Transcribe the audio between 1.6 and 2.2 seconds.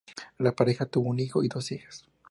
hijas.